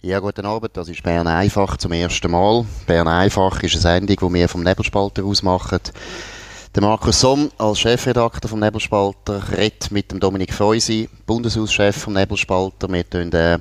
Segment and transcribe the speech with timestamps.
[0.00, 0.76] Ja, guten Abend.
[0.76, 2.64] Das ist Bern einfach zum ersten Mal.
[2.86, 5.80] Bern einfach ist eine Sendung, die wir vom Nebelspalter aus machen.
[6.72, 12.88] Der Markus Somm als Chefredakteur vom Nebelspalter redet mit dem Dominik Feusi, Bundeshauschef vom Nebelspalter.
[12.88, 13.58] Wir tun äh,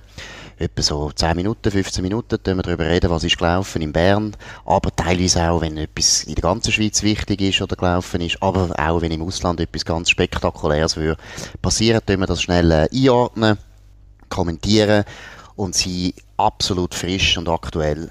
[0.60, 4.96] etwa so 10 Minuten, 15 Minuten wir darüber reden, was ist gelaufen in Bern, aber
[4.96, 9.02] teilweise auch, wenn etwas in der ganzen Schweiz wichtig ist oder gelaufen ist, aber auch,
[9.02, 11.20] wenn im Ausland etwas ganz Spektakuläres würde
[11.64, 13.58] passieren, tun wir das schnell äh, einordnen,
[14.30, 15.04] kommentieren
[15.58, 18.10] und sie absolut frisch und aktuell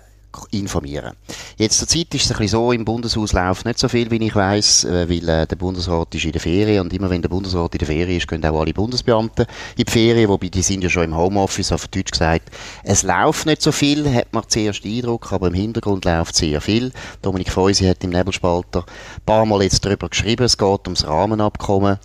[0.51, 1.13] informieren.
[1.57, 4.25] Jetzt zur Zeit ist es ein bisschen so, im Bundeshaus läuft nicht so viel, wie
[4.25, 7.29] ich weiß, äh, weil äh, der Bundesrat ist in der Ferien und immer wenn der
[7.29, 9.47] Bundesrat in der Ferien ist, gehen auch alle Bundesbeamten
[9.77, 12.51] in die Ferien, wobei die sind ja schon im Homeoffice, auf Deutsch gesagt.
[12.85, 16.61] Es läuft nicht so viel, hat man zuerst den Eindruck, aber im Hintergrund läuft sehr
[16.61, 16.93] viel.
[17.23, 21.99] Dominik Feusi hat im Nebelspalter ein paar Mal jetzt darüber geschrieben, es geht ums Rahmenabkommen.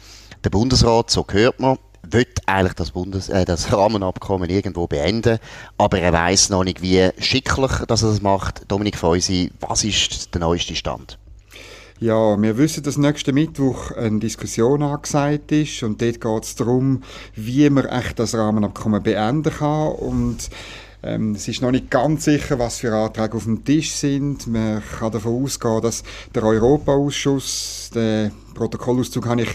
[0.43, 1.77] Der Bundesrat, so hört man,
[2.13, 5.39] will eigentlich das, Bundes äh, das Rahmenabkommen irgendwo beenden,
[5.77, 8.63] aber er weiß noch nicht, wie schicklich dass er das macht.
[8.67, 11.17] Dominik Feusi, was ist der neueste Stand?
[11.99, 17.03] Ja, wir wissen, dass nächsten Mittwoch eine Diskussion angesagt ist und dort geht es darum,
[17.35, 20.49] wie man echt das Rahmenabkommen beenden kann und
[21.03, 24.47] ähm, es ist noch nicht ganz sicher, was für Anträge auf dem Tisch sind.
[24.47, 29.49] Man kann davon ausgehen, dass der Europaausschuss, den Protokollauszug habe ich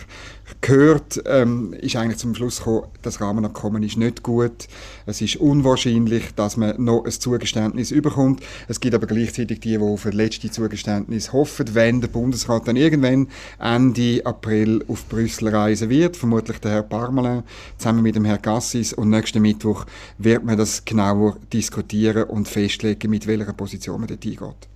[0.60, 4.68] gehört, ähm, ist eigentlich zum Schluss gekommen, das Rahmenabkommen ist nicht gut.
[5.04, 8.42] Es ist unwahrscheinlich, dass man noch ein Zugeständnis überkommt.
[8.68, 12.76] Es gibt aber gleichzeitig die, die auf ein letzte Zugeständnis hoffen, wenn der Bundesrat dann
[12.76, 17.42] irgendwann Ende April auf Brüssel reisen wird, vermutlich der Herr Parmelin
[17.78, 19.84] zusammen mit dem Herrn Gassis und nächsten Mittwoch
[20.18, 24.68] wird man das genauer diskutieren und festlegen, mit welcher Position man dort hingeht.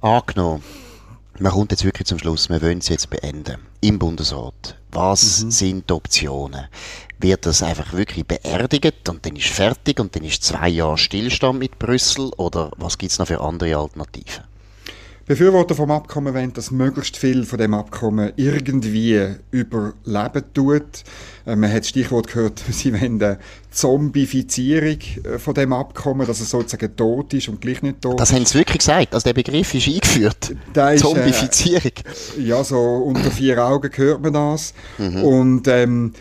[0.00, 0.62] Angenommen,
[1.40, 3.56] man kommt jetzt wirklich zum Schluss, wir wollen es jetzt beenden.
[3.80, 4.76] Im Bundesrat.
[4.92, 5.50] Was mhm.
[5.50, 6.66] sind die Optionen?
[7.18, 11.58] Wird das einfach wirklich beerdigt und dann ist fertig und dann ist zwei Jahre Stillstand
[11.58, 14.49] mit Brüssel oder was gibt es noch für andere Alternativen?
[15.30, 21.04] Befürworter vom Abkommen wollen, dass möglichst viel von dem Abkommen irgendwie überleben tut.
[21.46, 23.38] Äh, man hat das Stichwort gehört, sie wollen eine
[23.70, 28.32] Zombifizierung äh, von dem Abkommen, dass es sozusagen tot ist und gleich nicht tot Das
[28.32, 30.50] haben sie wirklich gesagt, also der Begriff ist eingeführt.
[30.50, 31.92] Ist, Zombifizierung.
[32.36, 34.74] Äh, ja, so unter vier Augen hört man das.
[34.98, 35.22] Mhm.
[35.22, 36.12] Und ähm,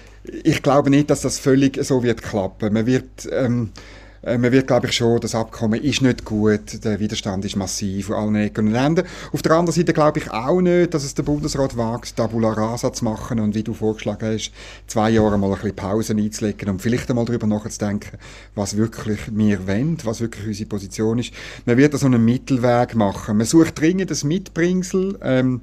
[0.43, 2.73] ich glaube nicht, dass das völlig so wird klappen.
[2.73, 3.27] Man wird...
[3.31, 7.55] Ähm, äh, man wird, glaube ich, schon, das Abkommen ist nicht gut, der Widerstand ist
[7.55, 9.05] massiv von allen Ecken und Enden.
[9.31, 12.91] Auf der anderen Seite glaube ich auch nicht, dass es der Bundesrat wagt, Tabula Rasa
[12.91, 14.51] zu machen und wie du vorgeschlagen hast,
[14.87, 18.17] zwei Jahre mal ein bisschen Pause einzulegen und vielleicht einmal darüber nachzudenken,
[18.55, 21.33] was wirklich wir wollen, was wirklich unsere Position ist.
[21.65, 23.37] Man wird da so einen Mittelweg machen.
[23.37, 25.17] Man sucht dringend ein Mitbringsel.
[25.21, 25.61] Ähm,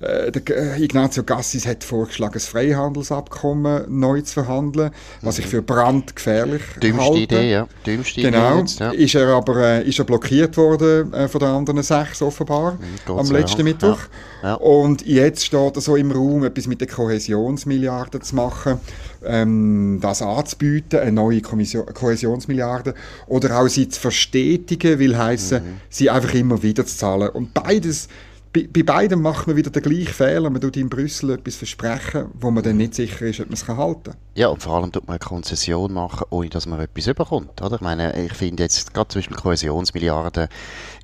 [0.00, 4.90] äh, äh, Ignazio Gassis hat vorgeschlagen, das Freihandelsabkommen neu zu verhandeln,
[5.22, 5.50] was ich mhm.
[5.50, 7.20] für brandgefährlich Dümmste halte.
[7.20, 7.68] Idee, ja.
[7.86, 8.52] Dümmste genau.
[8.52, 8.90] Idee jetzt, ja.
[8.90, 13.30] Ist er aber äh, ist er blockiert worden von den anderen sechs offenbar mhm, am
[13.30, 13.60] letzten.
[13.62, 13.98] Mittwoch.
[14.42, 14.54] Ja.
[14.54, 18.80] Und jetzt steht er so im Raum, etwas mit den Kohäsionsmilliarden zu machen,
[19.24, 22.94] ähm, das anzubieten, eine neue Kommission Kohäsionsmilliarde,
[23.26, 25.80] oder auch sie zu verstetigen, will heißen, mhm.
[25.88, 27.28] sie einfach immer wieder zu zahlen.
[27.30, 28.08] Und beides
[28.52, 30.50] bei, bei beidem macht man wieder den gleichen Fehler.
[30.50, 33.68] Man tut in Brüssel etwas versprechen, wo man dann nicht sicher ist, ob man es
[33.68, 34.16] halten kann.
[34.34, 37.62] Ja, und vor allem tut man eine Konzession machen, ohne dass man etwas überkommt.
[37.62, 37.76] Oder?
[37.76, 40.48] Ich meine, ich finde jetzt gerade zum Beispiel Kohäsionsmilliarden,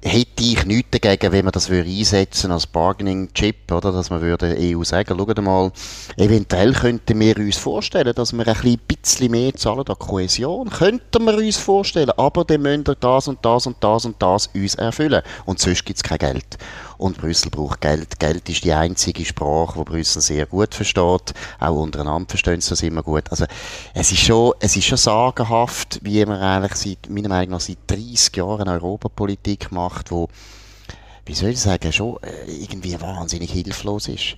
[0.03, 3.93] hätte ich nichts dagegen, wenn man das würde einsetzen als Bargaining-Chip, oder?
[3.93, 5.73] Dass man würde EU sagen, schaut mal,
[6.17, 10.71] eventuell könnten wir uns vorstellen, dass wir ein bisschen mehr zahlen an Kohäsion.
[10.71, 14.49] Könnten wir uns vorstellen, aber dann müssen wir das und das und das und das
[14.49, 15.23] uns erfüllen.
[15.45, 16.59] Und sonst gibt es kein Geld.
[16.99, 18.19] Und Brüssel braucht Geld.
[18.19, 21.35] Geld ist die einzige Sprache, die Brüssel sehr gut versteht.
[21.61, 23.25] Auch untereinander verstehen sie das immer gut.
[23.31, 23.45] Also,
[23.93, 27.79] es ist schon, es ist schon sagenhaft, wie man eigentlich seit, meiner Meinung nach, seit
[27.87, 30.29] 30 Jahren Europapolitik macht, wo,
[31.25, 34.37] wie soll ich sagen, schon äh, irgendwie wahnsinnig hilflos ist.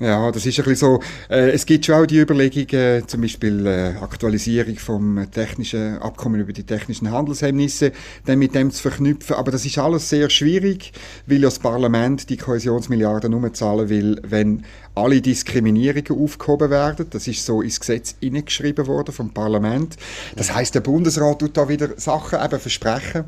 [0.00, 1.00] Ja, das ist ein bisschen so.
[1.32, 6.40] Äh, es gibt schon auch die Überlegung, äh, zum Beispiel äh, Aktualisierung vom technischen Abkommen
[6.40, 7.92] über die technischen Handelshemmnisse,
[8.26, 9.36] dann mit dem zu verknüpfen.
[9.36, 10.90] Aber das ist alles sehr schwierig,
[11.26, 14.64] weil ja das Parlament die Kohäsionsmilliarden nur zahlen will, wenn
[14.96, 17.06] alle Diskriminierungen aufgehoben werden.
[17.10, 19.96] Das ist so ins Gesetz hineingeschrieben worden vom Parlament.
[20.34, 23.26] Das heißt, der Bundesrat tut da wieder Sachen eben versprechen,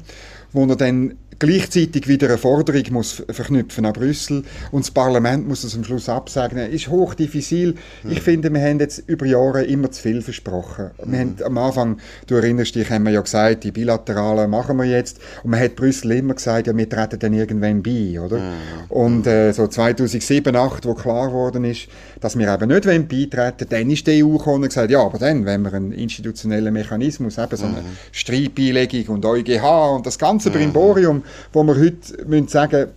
[0.53, 5.63] wo er dann gleichzeitig wieder eine Forderung muss verknüpfen an Brüssel und das Parlament muss
[5.63, 6.59] das am Schluss absagen.
[6.59, 7.75] Ist hoch diffizil.
[8.03, 8.11] Mhm.
[8.11, 10.93] Ich finde, wir haben jetzt über Jahre immer zu viel versprochen.
[11.05, 11.13] Mhm.
[11.13, 14.87] Wir haben am Anfang, du erinnerst dich, haben wir ja gesagt, die bilateralen machen wir
[14.87, 18.39] jetzt und man hat Brüssel immer gesagt, ja, wir treten dann irgendwann bei, oder?
[18.39, 18.53] Mhm.
[18.89, 21.89] Und äh, so 2007, 2008, wo klar wurde, worden ist,
[22.21, 25.19] dass wir eben nicht beitreten wollen, dann ist die EU gekommen und gesagt, ja, aber
[25.19, 27.97] dann, wenn wir einen institutionellen Mechanismus, eben so eine mhm.
[28.13, 30.53] Streitbeilegung und EuGH und das ganze mhm.
[30.53, 31.23] Brimborium,
[31.53, 32.89] wo wir heute müssen sagen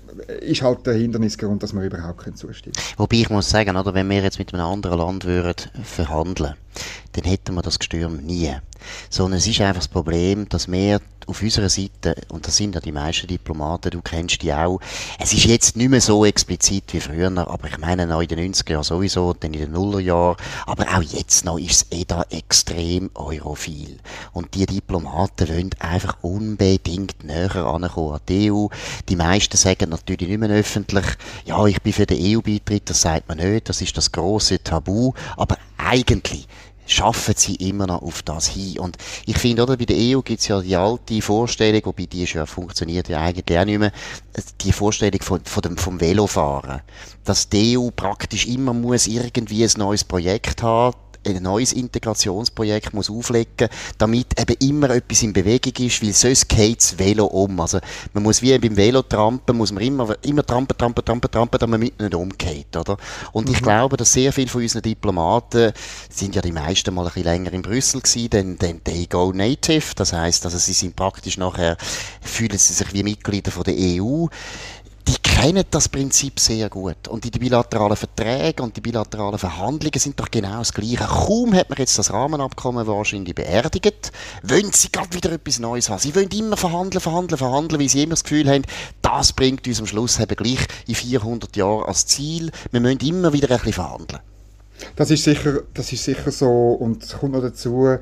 [0.42, 2.98] ist halt der Hindernisgrund, dass wir überhaupt zustimmen können.
[2.98, 6.56] Wobei ich muss sagen, oder, wenn wir jetzt mit einem anderen Land würden verhandeln
[7.13, 8.56] dann hätten wir das Gestürm nie.
[9.10, 12.81] Sondern es ist einfach das Problem, dass wir auf unserer Seite, und das sind ja
[12.81, 14.80] die meisten Diplomaten, du kennst die auch,
[15.19, 18.51] es ist jetzt nicht mehr so explizit wie früher, aber ich meine noch in den
[18.51, 22.25] 90er Jahren sowieso, dann in den Nullerjahren, aber auch jetzt noch ist es eh da
[22.31, 23.98] extrem europhil.
[24.33, 28.68] Und die Diplomaten wollen einfach unbedingt näher ankommen an die EU.
[29.07, 31.06] Die meisten sagen natürlich nicht mehr öffentlich,
[31.46, 35.14] ja, ich bin für den EU-Beitritt, das sagt man nicht, das ist das große Tabu,
[35.38, 36.48] aber eigentlich
[36.90, 38.80] schaffen sie immer noch auf das hin.
[38.80, 42.24] Und ich finde, oder, bei der EU gibt es ja die alte Vorstellung, wobei die
[42.24, 43.92] ist ja, funktioniert ja eigentlich auch nicht mehr,
[44.62, 46.82] die Vorstellung von, von dem, vom Velofahren.
[47.24, 50.96] Dass die EU praktisch immer muss irgendwie ein neues Projekt haben,
[51.27, 56.80] ein neues Integrationsprojekt muss auflegen, damit eben immer etwas in Bewegung ist, weil sonst geht
[56.80, 57.60] das Velo um.
[57.60, 57.80] Also
[58.13, 62.00] man muss wie beim Velo trampen, muss man immer, immer trampen, trampen, trampen, trampen, damit
[62.00, 62.98] man nicht umgeht, oder?
[63.31, 63.56] Und mhm.
[63.56, 65.74] ich glaube, dass sehr viele von unseren Diplomaten,
[66.10, 69.31] sind ja die meisten mal ein bisschen länger in Brüssel gewesen, denn, denn they go
[69.31, 71.77] native, das heißt, also sie sind praktisch nachher,
[72.22, 74.27] fühlen sie sich wie Mitglieder von der EU,
[75.39, 77.07] kennen das Prinzip sehr gut.
[77.07, 81.06] Und die bilateralen Verträge und die bilateralen Verhandlungen sind doch genau das Gleiche.
[81.06, 84.12] Kaum hat man jetzt das Rahmenabkommen wahrscheinlich beerdigt,
[84.44, 86.00] wollen sie gerade wieder etwas Neues haben.
[86.00, 88.63] Sie wollen immer verhandeln, verhandeln, verhandeln, weil sie immer das Gefühl haben,
[89.01, 92.51] das bringt uns am Schluss eben gleich in 400 Jahren als Ziel.
[92.71, 94.19] Wir müssen immer wieder ein bisschen verhandeln.
[94.97, 96.50] Das ist sicher, das ist sicher so.
[96.50, 97.97] Und es kommt noch dazu,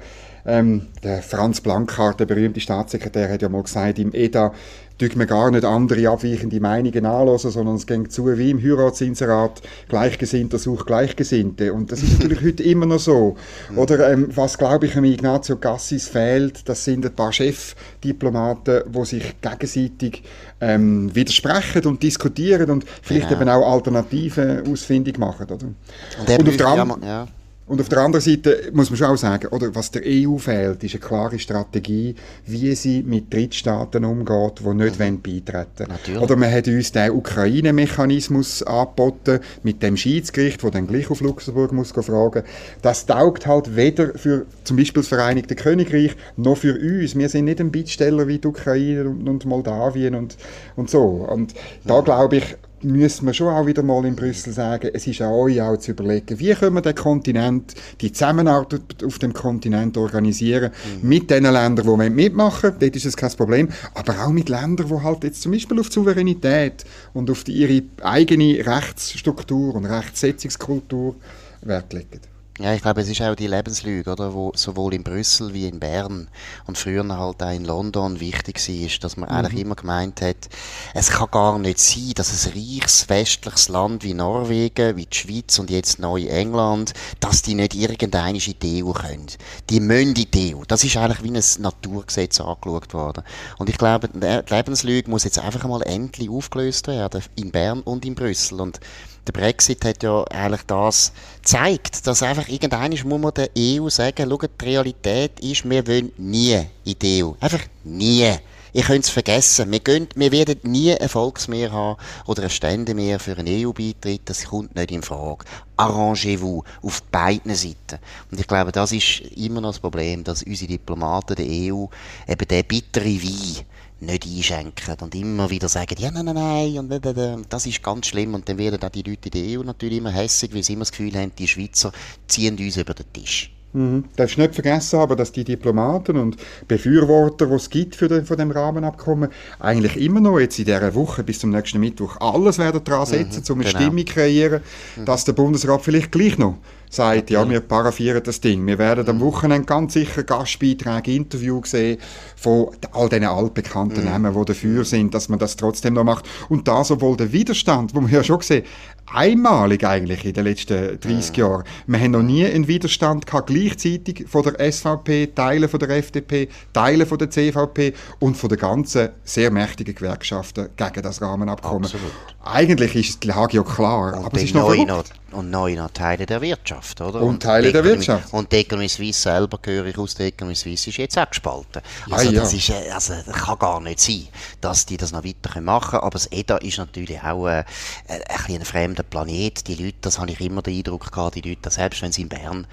[0.48, 4.54] ähm, der Franz Blankhardt, der berühmte Staatssekretär, hat ja mal gesagt, im EDA
[4.98, 9.62] tut man gar nicht andere abweichende Meinungen anhören, sondern es geht zu wie im Heiratsinserat,
[9.90, 11.74] Gleichgesinnter sucht Gleichgesinnte.
[11.74, 13.36] Und das ist natürlich heute immer noch so.
[13.76, 19.06] Oder ähm, was, glaube ich, am Ignazio Gassis fehlt, das sind ein paar Chefdiplomaten, die
[19.06, 20.24] sich gegenseitig
[20.62, 23.42] ähm, widersprechen und diskutieren und vielleicht genau.
[23.42, 25.46] eben auch Alternativen ausfindig machen.
[25.46, 25.66] Oder?
[25.66, 27.04] Und, und auf der anderen...
[27.04, 27.28] Ja.
[27.68, 30.84] Und auf der anderen Seite muss man schon auch sagen, oder, was der EU fehlt,
[30.86, 32.16] ist eine klare Strategie,
[32.46, 35.22] wie sie mit Drittstaaten umgeht, die nicht mhm.
[35.22, 36.24] beitreten wollen.
[36.24, 41.74] Oder man hat uns den Ukraine-Mechanismus angeboten, mit dem Schiedsgericht, das dann gleich auf Luxemburg
[41.74, 42.44] muss fragen.
[42.82, 47.18] Das taugt halt weder für zum Beispiel das Vereinigte Königreich, noch für uns.
[47.18, 50.38] Wir sind nicht ein Bittsteller wie die Ukraine und, und Moldawien und,
[50.78, 51.02] und so.
[51.02, 51.54] Und
[51.84, 55.32] da glaube ich, müssen wir schon auch wieder mal in Brüssel sagen, es ist an
[55.32, 60.72] euch auch zu überlegen, wie können wir den Kontinent, die Zusammenarbeit auf dem Kontinent organisieren,
[61.02, 61.10] mhm.
[61.10, 65.04] mit den Ländern, die mitmachen dort ist es kein Problem, aber auch mit Ländern, die
[65.04, 71.16] halt jetzt zum Beispiel auf die Souveränität und auf die, ihre eigene Rechtsstruktur und Rechtsetzungskultur
[71.62, 72.37] Wert legen.
[72.60, 75.80] Ja, ich glaube, es ist auch die Lebenslüge, oder, wo sowohl in Brüssel wie in
[75.80, 76.28] Bern
[76.66, 79.36] und früher halt auch in London wichtig war, dass man mhm.
[79.36, 80.50] eigentlich immer gemeint hat,
[80.96, 85.60] es kann gar nicht sein, dass ein reiches westliches Land wie Norwegen, wie die Schweiz
[85.60, 89.28] und jetzt neu England, dass die nicht irgendeine in die EU können.
[89.70, 90.64] Die müssen in die EU.
[90.68, 93.24] Das ist eigentlich wie ein Naturgesetz angeschaut worden.
[93.60, 98.04] Und ich glaube, die Lebenslüge muss jetzt einfach einmal endlich aufgelöst werden, in Bern und
[98.04, 98.62] in Brüssel.
[98.62, 98.80] Und
[99.28, 104.30] der Brexit hat ja eigentlich das gezeigt, dass einfach irgendeiner muss man der EU sagen,
[104.30, 107.32] schaut, die Realität ist, wir wollen nie in die EU.
[107.40, 108.34] Einfach nie.
[108.74, 109.72] Ihr könnt es vergessen.
[109.72, 114.22] Wir, gehen, wir werden nie ein Volksmehr haben oder ein Ständemehr für einen EU-Beitritt.
[114.26, 115.46] Das kommt nicht in Frage.
[115.78, 118.00] Arrangez-vous auf beiden Seiten.
[118.30, 121.86] Und ich glaube, das ist immer noch das Problem, dass unsere Diplomaten der EU
[122.28, 123.66] eben der bittere Wein
[124.00, 128.34] nicht einschenken und immer wieder sagen, ja, nein, nein, nein, und das ist ganz schlimm.
[128.34, 130.82] Und dann werden auch die Leute in der EU natürlich immer hässlich, weil sie immer
[130.82, 131.92] das Gefühl haben, die Schweizer
[132.28, 133.52] ziehen uns über den Tisch.
[133.74, 134.06] Mhm.
[134.16, 136.38] Darfst nicht vergessen aber, dass die Diplomaten und
[136.68, 140.96] Befürworter, die es gibt für den, von dem Rahmenabkommen, eigentlich immer noch jetzt in dieser
[140.96, 143.82] Woche bis zum nächsten Mittwoch alles werden daran setzen, mhm, um eine genau.
[143.82, 144.62] Stimmung kreieren,
[144.96, 145.06] mhm.
[145.06, 146.58] dass der Bundesrat vielleicht gleich noch
[146.90, 148.66] sagt, ja, wir paraffieren das Ding.
[148.66, 151.98] Wir werden am Wochenende ganz sicher Gastbeiträge, Interview sehen
[152.36, 154.10] von all diesen altbekannten mhm.
[154.10, 156.26] Namen, die dafür sind, dass man das trotzdem noch macht.
[156.50, 158.64] Und da sowohl der Widerstand, wo wir ja schon sehen,
[159.12, 161.48] einmalig eigentlich in den letzten 30 ja.
[161.48, 161.64] Jahren.
[161.88, 166.50] Wir haben noch nie einen Widerstand gehabt, gleichzeitig von der SVP, Teile von der FDP,
[166.74, 171.86] Teile von der CVP und von den ganzen sehr mächtigen Gewerkschaften gegen das Rahmenabkommen.
[171.86, 172.12] Absolut.
[172.44, 175.92] Eigentlich ist die Lage ja klar, und aber es ist noch, noch und neu noch
[175.92, 177.22] Teile der Wirtschaft, oder?
[177.22, 178.34] Und, und Teile der Wirtschaft.
[178.34, 181.82] Und die Economy Suisse selber, gehöre ich aus der Economy Suisse, ist jetzt auch gespalten.
[182.10, 184.28] Also, ja, das, Ist, äh, also das kann gar nicht sein,
[184.62, 186.04] dass die das noch weiter machen können.
[186.04, 187.64] Aber das EDA ist natürlich auch äh,
[188.08, 189.68] ein, ein fremder Planet.
[189.68, 192.30] Die Leute, das habe ich immer den Eindruck gehabt, die Leute, selbst wenn sie in
[192.30, 192.68] Bern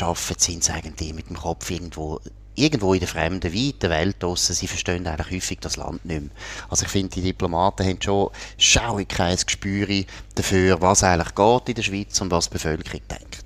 [0.00, 2.20] arbeiten, sind sie eigentlich mit dem Kopf irgendwo
[2.56, 6.30] irgendwo in der fremden, weiten Welt draussen, sie verstehen eigentlich häufig das Land nicht mehr.
[6.68, 9.86] Also ich finde, die Diplomaten haben schon schauig kein Gespür
[10.34, 13.44] dafür, was eigentlich geht in der Schweiz und was die Bevölkerung denkt.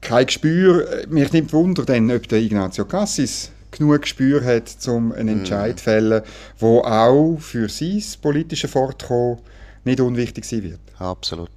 [0.00, 1.06] Kein Gespür.
[1.08, 5.84] Mich nimmt Wunder, denn, ob der Ignazio Cassis genug Gespür hat, um einen Entscheid zu
[5.84, 6.22] fällen,
[6.60, 9.38] der auch für sein politische Fortkommen
[9.84, 10.80] nicht unwichtig sein wird.
[10.98, 11.50] Absolut.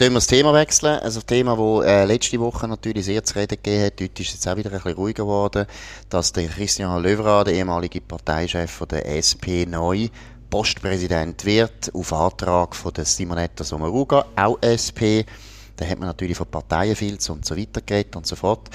[0.00, 0.98] Dann wir das Thema wechseln.
[1.00, 4.00] Also ein Thema, das äh, letzte Woche natürlich sehr zu reden gegeben hat.
[4.00, 5.66] Heute ist es jetzt auch wieder ein bisschen ruhiger geworden,
[6.08, 10.08] dass der Christian Löwra, der ehemalige Parteichef von der SP, neu
[10.48, 15.28] Postpräsident wird, auf Antrag von der Simonetta Sommaruga, auch SP.
[15.76, 18.70] Da hat man natürlich von Parteienfilz und so weiter geredet und so fort.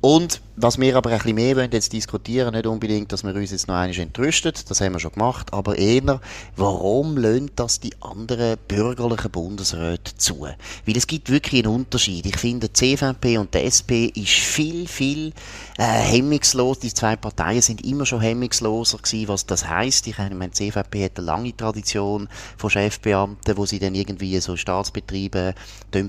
[0.00, 3.50] Und was wir aber ein bisschen mehr wollen jetzt diskutieren, nicht unbedingt, dass wir uns
[3.50, 6.20] jetzt noch einmal entrüstet, das haben wir schon gemacht, aber eher,
[6.56, 10.42] warum löhnt das die anderen bürgerlichen Bundesräte zu?
[10.42, 12.26] Weil es gibt wirklich einen Unterschied.
[12.26, 15.32] Ich finde, die CVP und die SP ist viel, viel
[15.78, 16.78] äh, hemmungslos.
[16.78, 20.06] Die zwei Parteien sind immer schon hemmungsloser gewesen, was das heißt.
[20.08, 22.28] Ich meine, die CVP hat eine lange Tradition
[22.58, 25.54] von Chefbeamten, wo sie dann irgendwie so Staatsbetriebe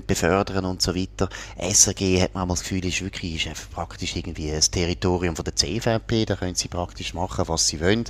[0.06, 1.30] befördern und so weiter.
[1.58, 6.24] SRG hat man das Gefühl, ist wirklich ist praktisch irgendwie das Territorium von der CVP,
[6.24, 8.04] da können sie praktisch machen, was sie wollen.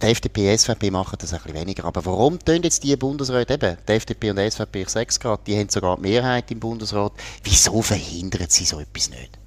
[0.00, 1.84] Die FDP und SVP machen das ein bisschen weniger.
[1.84, 5.18] Aber warum tun jetzt die Bundesräte eben, die FDP und die SVP, ich sage es
[5.18, 9.38] gerade, die haben sogar die Mehrheit im Bundesrat, wieso verhindern sie so etwas nicht?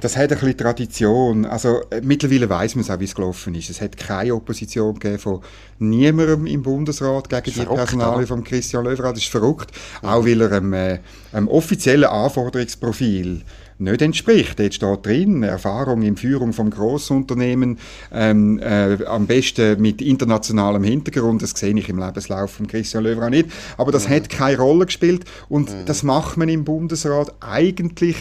[0.00, 1.44] Das hat ein bisschen Tradition.
[1.44, 3.70] Also, äh, mittlerweile weiß man es auch, wie es gelaufen ist.
[3.70, 5.42] Es hat keine Opposition gegeben von
[5.78, 9.10] niemandem im Bundesrat gegen die Personalie von Christian Löwra.
[9.10, 9.72] Das ist verrückt.
[10.02, 10.08] Mhm.
[10.08, 10.98] Auch weil er einem, äh,
[11.32, 13.42] einem offiziellen Anforderungsprofil
[13.78, 14.58] nicht entspricht.
[14.58, 17.78] Jetzt steht drin, Erfahrung in Führung von Grossunternehmen,
[18.12, 23.26] ähm, äh, am besten mit internationalem Hintergrund, das sehe ich im Lebenslauf von Christian Löwer
[23.26, 24.14] auch nicht, aber das mhm.
[24.14, 25.84] hat keine Rolle gespielt und mhm.
[25.86, 28.16] das macht man im Bundesrat eigentlich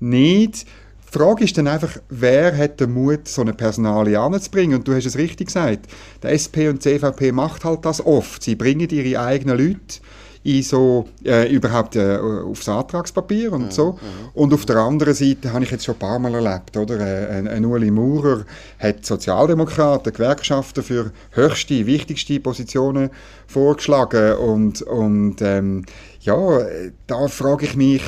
[0.00, 0.66] nicht.
[1.12, 4.78] Die Frage ist dann einfach, wer hat den Mut, so eine Personalie anzubringen?
[4.78, 5.86] Und du hast es richtig gesagt,
[6.22, 8.42] der SP und die CVP macht halt das oft.
[8.42, 10.00] Sie bringen ihre eigenen Leute
[10.44, 13.98] in so äh, überhaupt äh, aufs Antragspapier und so.
[14.34, 16.98] Und auf der anderen Seite habe ich jetzt schon ein paar Mal erlebt, oder?
[16.98, 18.44] Äh, ein, ein Uli Maurer
[18.78, 23.10] hat Sozialdemokraten, Gewerkschaften für höchste, wichtigste Positionen
[23.46, 25.84] vorgeschlagen und, und ähm,
[26.20, 26.60] ja,
[27.06, 28.02] da frage ich mich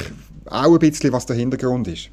[0.46, 2.10] auch ein bisschen, was der Hintergrund ist.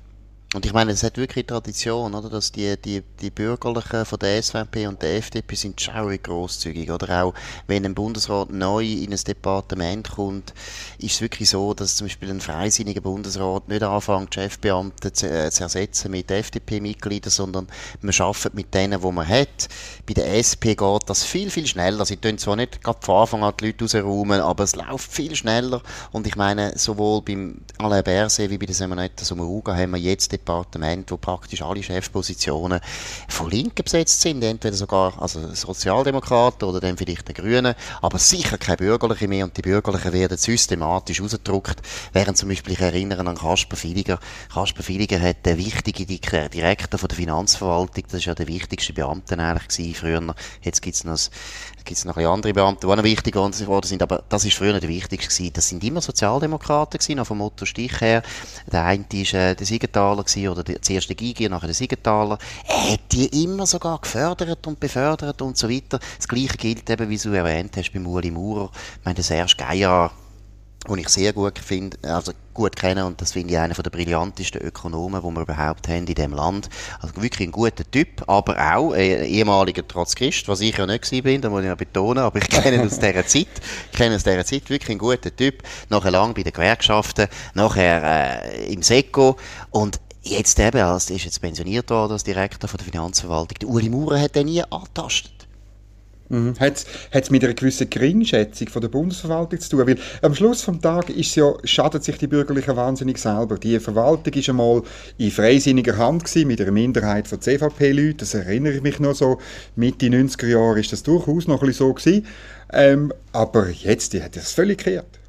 [0.53, 2.29] Und ich meine, es hat wirklich Tradition, oder?
[2.29, 7.23] Dass die, die, die Bürgerlichen von der SVP und der FDP sind schaurig grosszügig, oder?
[7.23, 7.33] Auch
[7.67, 10.53] wenn ein Bundesrat neu in ein Departement kommt,
[10.97, 15.49] ist es wirklich so, dass zum Beispiel ein freisinniger Bundesrat nicht anfängt, Chefbeamte zu, äh,
[15.51, 17.67] zu ersetzen mit FDP-Mitgliedern, sondern
[18.01, 19.69] man arbeitet mit denen, wo man hat.
[20.05, 22.03] Bei der SP geht das viel, viel schneller.
[22.03, 25.33] Sie tun zwar nicht gerade von Anfang an die Leute rausräumen, aber es läuft viel
[25.33, 25.81] schneller.
[26.11, 30.33] Und ich meine, sowohl beim Alain Berset wie bei der Simonetta Sommaruga haben wir jetzt
[30.41, 32.81] Departement, wo praktisch alle Chefpositionen
[33.27, 38.57] von Linken besetzt sind, entweder sogar also Sozialdemokraten oder dann vielleicht die Grünen, aber sicher
[38.57, 41.81] keine Bürgerlichen mehr und die Bürgerlichen werden systematisch ausgedruckt,
[42.13, 44.19] während zum Beispiel ich erinnere an Kasper Filiger.
[44.53, 49.37] Kasper Filiger hat der wichtige Direktor von der Finanzverwaltung, das ist ja der wichtigste Beamte
[49.37, 50.35] eigentlich gewesen früher.
[50.61, 51.17] Jetzt gibt's noch
[51.83, 54.79] gibt es noch andere Beamte, die auch noch wichtig geworden sind, aber das ist früher
[54.79, 55.53] der wichtigste gewesen.
[55.53, 58.23] Das sind immer Sozialdemokraten gewesen, noch vom Motto Stich her.
[58.71, 62.37] Der eine war äh, der Siegenthaler gewesen, oder der, zuerst der Gigi, nachher der Siegenthaler.
[62.67, 65.99] Er hat die immer sogar gefördert und befördert und so weiter.
[66.17, 68.69] Das Gleiche gilt eben, wie du erwähnt hast, bei Uli Maurer.
[68.99, 70.11] Ich meine, der Serge Geier,
[70.89, 74.61] den ich sehr gut finde, also gut kenne und das finde ich einer der brillantesten
[74.61, 76.69] Ökonomen, die wir überhaupt haben in dem Land.
[76.99, 81.23] Also wirklich ein guter Typ, aber auch ein ehemaliger Trotzkist, was ich ja nicht gewesen
[81.23, 83.47] bin, da muss ich ja betonen, aber ich kenne ihn aus dieser Zeit,
[83.91, 88.43] ich kenne aus dieser Zeit wirklich ein guter Typ, nachher lang bei den Gewerkschaften, nachher
[88.43, 89.37] äh, im SECO
[89.69, 93.89] und jetzt eben, als ist jetzt pensioniert worden als Direktor von der Finanzverwaltung, der Uli
[93.89, 95.40] Maurer hat den nie angetastet.
[96.31, 96.53] Mhm.
[96.59, 99.85] Hat es mit einer gewissen Geringschätzung von der Bundesverwaltung zu tun?
[99.85, 103.57] Weil am Schluss des Tages ja, schadet sich die Bürgerlichen wahnsinnig selber.
[103.57, 104.83] Die Verwaltung war einmal
[105.17, 108.17] in freisinniger Hand gewesen, mit einer Minderheit von CVP-Leuten.
[108.17, 109.39] Das erinnere ich mich noch so.
[109.75, 112.25] Mitte 90er Jahre ist das durchaus noch ein so gewesen.
[112.71, 115.19] Ähm, aber jetzt die hat das völlig gekehrt.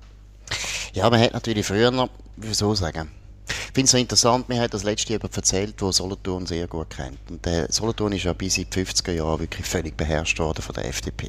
[0.93, 3.09] Ja, man hat natürlich früher noch, wie soll ich sagen,
[3.73, 7.19] finde es so interessant, mir hat das letzte jemand erzählt, der Solothurn sehr gut kennt.
[7.31, 10.75] Und der Solothurn ist ja bis in die 50er Jahre wirklich völlig beherrscht worden von
[10.75, 11.29] der FDP.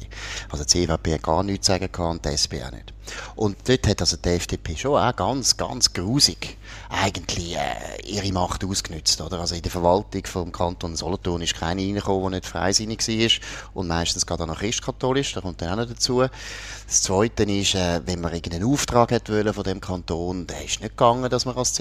[0.50, 2.92] Also die CVP hat gar nichts sagen kann und die SP auch nicht.
[3.36, 6.56] Und dort hat also die FDP schon auch ganz, ganz grusig
[6.90, 9.20] eigentlich äh, ihre Macht ausgenutzt.
[9.20, 9.40] Oder?
[9.40, 13.30] Also in der Verwaltung vom Kanton Solothurn ist keiner reingekommen, der nicht freisinnig war
[13.74, 16.24] und meistens gerade auch noch christkatholisch, da kommt dann auch noch dazu.
[16.86, 20.80] Das Zweite ist, äh, wenn man irgendeinen Auftrag hat wollen von dem Kanton, der ist
[20.80, 21.72] nicht gegangen, dass man als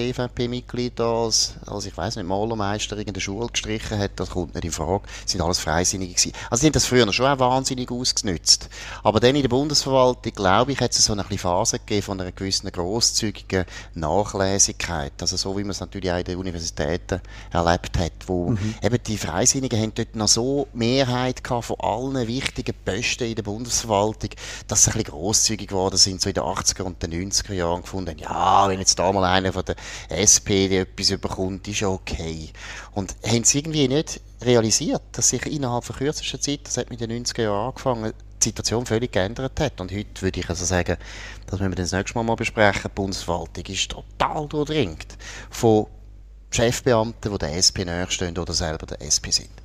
[0.53, 4.65] CVP-Mitglied als, als, ich weiß nicht, Malermeister in der Schule gestrichen hat, das kommt nicht
[4.65, 5.03] in Frage.
[5.23, 6.33] Das sind alles Freisinnige gewesen.
[6.49, 8.69] Also die haben das früher schon auch wahnsinnig ausgenutzt.
[9.03, 12.31] Aber dann in der Bundesverwaltung, glaube ich, hat es so eine Phase gegeben von einer
[12.31, 15.13] gewissen grosszügigen Nachlässigkeit.
[15.19, 18.75] Also so, wie man es natürlich auch in den Universitäten erlebt hat, wo mhm.
[18.81, 23.43] eben die Freisinnigen haben dort noch so Mehrheit gehabt von allen wichtigen Posten in der
[23.43, 24.29] Bundesverwaltung,
[24.67, 27.81] dass sie ein bisschen grosszügig geworden sind, so in den 80er und den 90er Jahren
[27.81, 29.75] gefunden ja, wenn jetzt da mal einer von der
[30.43, 32.49] SPD etwas überkommt, ist okay.
[32.91, 37.01] Und haben sie irgendwie nicht realisiert, dass sich innerhalb von kürzester Zeit, das hat mit
[37.01, 39.79] den 90er Jahren angefangen, die Situation völlig geändert hat.
[39.79, 40.97] Und heute würde ich also sagen,
[41.47, 45.17] das müssen wir das nächste Mal mal besprechen, die Bundesverwaltung ist total durchdringt
[45.49, 45.87] von
[46.51, 49.62] Chefbeamten, die der SP näherstehen oder selber der SP sind.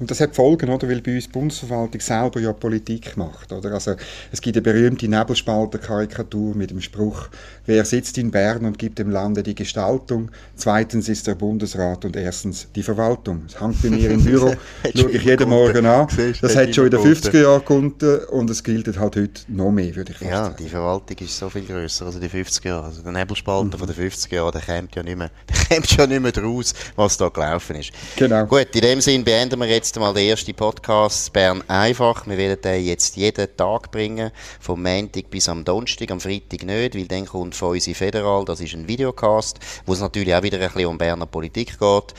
[0.00, 0.88] Und das hat Folgen, oder?
[0.88, 3.52] weil bei uns die Bundesverwaltung selber ja Politik macht.
[3.52, 3.72] Oder?
[3.72, 3.96] Also,
[4.30, 7.28] es gibt eine berühmte Nebelspalter-Karikatur mit dem Spruch,
[7.66, 10.30] wer sitzt in Bern und gibt dem Lande die Gestaltung?
[10.56, 13.44] Zweitens ist der Bundesrat und erstens die Verwaltung.
[13.46, 14.54] Das hängt bei mir im Büro,
[14.96, 16.06] schaue ich jeden Morgen an.
[16.40, 19.94] Das hat schon in den 50er Jahren gefunden und es gilt halt heute noch mehr,
[19.96, 20.56] würde ich fast ja, sagen.
[20.58, 22.84] Ja, die Verwaltung ist so viel grösser als in den 50er Jahren.
[22.84, 23.80] Also der Nebelspalter mhm.
[23.80, 26.74] von den 50er Jahren, der kommt ja nicht mehr, der kommt ja nicht mehr draus,
[26.96, 27.90] was da gelaufen ist.
[28.16, 28.46] Genau.
[28.46, 32.26] Gut, in dem Sinn beenden wir jetzt jetzt einmal der erste Podcast Bern einfach.
[32.26, 34.30] Wir werden den jetzt jeden Tag bringen,
[34.60, 38.60] vom Montag bis am Donnerstag, am Freitag nicht, weil dann kommt von uns Federal, das
[38.60, 42.14] ist ein Videocast, wo es natürlich auch wieder ein bisschen um Berner Politik geht.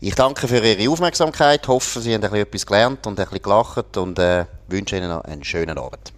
[0.00, 3.42] Ich danke für Ihre Aufmerksamkeit, hoffe, Sie haben ein bisschen etwas gelernt und ein bisschen
[3.42, 6.17] gelacht und äh, wünsche Ihnen noch einen schönen Abend.